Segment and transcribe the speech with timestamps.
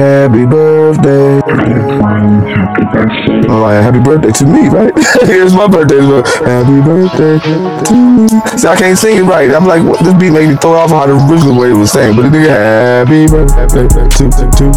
[0.00, 1.40] happy birthday.
[3.50, 4.92] I'm like, happy birthday to me, right?
[5.28, 6.00] Here's my birthday.
[6.00, 8.28] So, happy birthday to me.
[8.56, 9.50] See, I can't sing it right.
[9.50, 10.02] I'm like, what?
[10.02, 12.16] this beat made me throw off how the original way it was saying.
[12.16, 14.72] But the nigga, happy birthday to, to, to.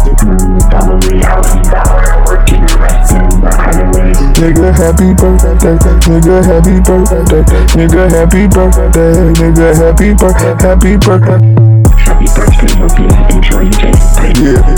[4.36, 5.78] Nigga, happy birthday.
[6.04, 7.42] Nigga, happy birthday.
[7.72, 9.32] Nigga, happy birthday.
[9.40, 10.58] Nigga, happy birthday.
[10.60, 11.94] Happy birthday.
[12.04, 12.73] Happy birthday,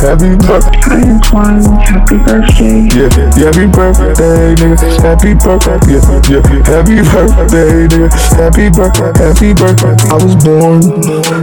[0.07, 0.79] happy birthday.
[0.87, 2.87] Hi Antoine, happy birthday.
[2.95, 4.79] Yeah, yeah, happy birthday, nigga.
[5.03, 5.79] Happy birthday.
[5.91, 8.09] Yeah, yeah, happy birthday, nigga.
[8.39, 9.95] Happy birthday, happy birthday.
[10.07, 10.79] I was born,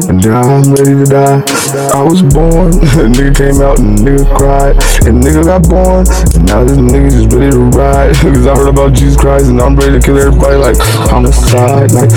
[0.07, 1.43] and now I'm ready to die.
[1.91, 2.71] I was born,
[3.03, 7.11] and nigga came out and nigga cried, and nigga got born, and now this nigga
[7.11, 8.15] just ready to ride.
[8.23, 10.77] Cause I heard about Jesus Christ, and I'm ready to kill everybody like
[11.11, 12.09] homicide, like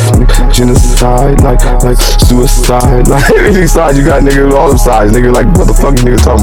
[0.54, 5.34] genocide, like like suicide, like any side you got, nigga, all them sides, nigga.
[5.34, 6.35] Like what the fuck you niggas talking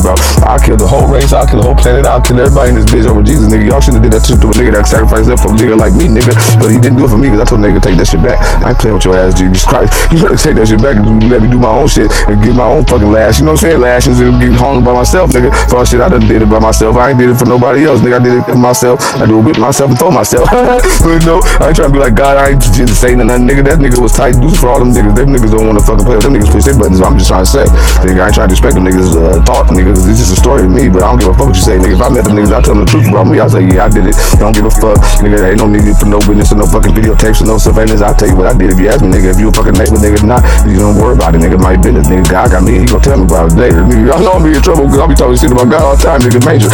[0.44, 2.90] I'll kill the whole race, I'll kill the whole planet, I'll kill everybody in this
[2.90, 3.70] bitch over Jesus, nigga.
[3.70, 5.78] Y'all shouldn't have did that shit to a nigga that sacrificed that for a nigga
[5.78, 6.34] like me, nigga.
[6.58, 8.42] But he didn't do it for me because I told nigga take that shit back.
[8.66, 9.92] I ain't playing with your ass, Jesus Christ.
[10.12, 12.56] You better take that shit back and let me do my own shit and get
[12.56, 13.40] my own fucking lash.
[13.40, 13.82] You know what I'm saying?
[13.82, 15.52] Lashes and get hung by myself, nigga.
[15.67, 16.95] For all shit I done did it by myself.
[16.95, 18.20] I ain't did it for nobody else, nigga.
[18.20, 19.02] I did it for myself.
[19.20, 20.48] I do it with myself and for myself.
[21.04, 22.39] but no, I ain't trying to be like God.
[22.39, 23.67] I ain't just saying nothing, nigga.
[23.67, 24.39] That nigga was tight.
[24.39, 25.16] Do for all them niggas.
[25.16, 26.52] Them niggas don't want to fucking play with them niggas.
[26.52, 27.02] Push their buttons.
[27.02, 27.66] I'm just trying to say,
[28.08, 28.23] nigga.
[28.23, 29.44] I ain't trying to respect them niggas' uh,
[29.76, 29.83] nigga.
[29.84, 30.89] Cause it's just a story to me.
[30.89, 32.00] But I don't give a fuck what you say, nigga.
[32.00, 33.39] If I met them niggas, I tell them the truth about me.
[33.39, 34.16] I say, yeah, I did it.
[34.39, 35.38] Don't give a fuck, nigga.
[35.42, 38.02] There ain't no need for no witness or no fucking videotapes or no surveillance.
[38.02, 38.72] I tell you what I did.
[38.72, 41.16] If you ask me, nigga, if you a fucking neighbor, nigga, not, you don't worry
[41.16, 41.59] about it, nigga.
[41.59, 42.26] My business, nigga.
[42.30, 42.80] God got me.
[42.80, 43.84] He gonna tell me about it later.
[43.84, 46.04] Nigga, I know I'm in trouble because I'll be talking shit about God all the
[46.04, 46.39] time, nigga.
[46.44, 46.72] Major.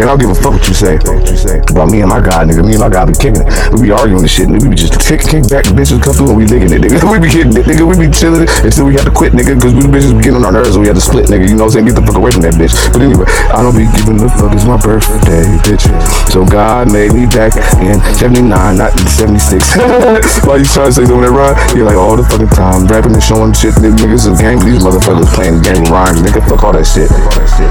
[0.00, 1.00] And I don't give a fuck what you say.
[1.00, 2.62] What you say about me and my God, nigga.
[2.64, 3.48] Me and my God be kicking it.
[3.72, 4.62] We be arguing this shit, nigga.
[4.68, 5.64] We be just kick, kick back.
[5.72, 7.00] Bitches come through and we licking it, nigga.
[7.10, 7.82] We be hitting it, nigga.
[7.82, 9.58] We be chilling it until we have to quit, nigga.
[9.58, 11.48] Because we bitches be getting on our nerves and we have to split, nigga.
[11.48, 11.86] You know what I'm saying?
[11.90, 12.74] Get the fuck away from that bitch.
[12.92, 14.52] But anyway, I don't be giving the fuck.
[14.52, 15.84] It's my birthday, bitch.
[16.32, 19.76] So God made me back in 79, not in 76.
[20.46, 21.56] Why you trying to say something that rhyme?
[21.76, 23.74] You're like all the fucking time rapping and showing shit.
[23.78, 24.58] Nigga, niggas is game.
[24.60, 26.20] These motherfuckers playing game rhymes.
[26.22, 27.10] Nigga, fuck all that shit.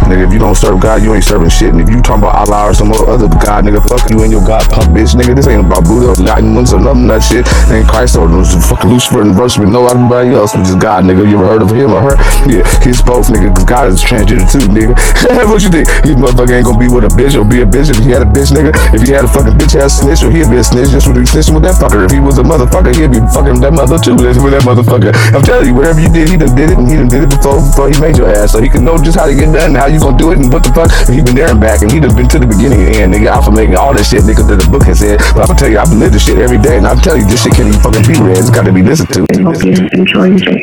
[0.08, 1.74] Nigga, if you don't serve God, you ain't serving shit.
[1.74, 4.44] And if you talking about Allah or some other God, nigga, fuck you and your
[4.46, 5.16] God punk bitch.
[5.16, 7.48] Nigga, this ain't about Buddha Latin ones or nothing that shit.
[7.72, 11.24] Ain't Christ or fucking Lucifer and with no everybody else, which is God, nigga.
[11.24, 12.16] You ever heard of him or her?
[12.50, 14.94] Yeah, he's both, nigga, God is transgender too, nigga.
[15.50, 15.88] what you think?
[16.04, 18.24] He motherfucker ain't gonna be with a bitch or be a bitch if he had
[18.24, 18.76] a bitch, nigga.
[18.92, 21.16] If he had a fucking bitch ass snitch or he'd be a snitch, just would
[21.24, 22.04] snitching with that fucker.
[22.04, 24.16] If he was a motherfucker, he'd be fucking that mother too.
[24.20, 25.14] Listen with that motherfucker.
[25.32, 27.32] I'm telling you, whatever you did, he done did it and he done did it
[27.32, 28.52] before before he made your ass.
[28.52, 30.42] So he can know just how to get done, and how you gonna do it
[30.42, 30.90] and what the fuck.
[31.06, 33.10] And he been there and back and he done been to the beginning and end,
[33.14, 33.30] nigga.
[33.30, 35.22] Alpha making all that shit, nigga, that the book has said.
[35.36, 37.30] But I'm gonna tell you, I've lived this shit every day and I'm telling you,
[37.30, 38.42] this shit can't even fucking be read.
[38.42, 39.22] It's gotta be listened to.
[39.30, 40.58] I hope you enjoy your day.